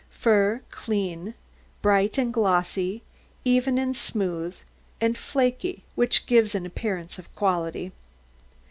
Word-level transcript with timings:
Fur 0.09 0.61
clean, 0.71 1.35
bright 1.83 2.17
and 2.17 2.33
glossy, 2.33 3.03
even 3.45 3.77
and 3.77 3.95
smooth, 3.95 4.57
and 4.99 5.15
flakey, 5.15 5.83
which 5.93 6.25
gives 6.25 6.55
an 6.55 6.65
appearance 6.65 7.19
of 7.19 7.31
quality. 7.35 7.91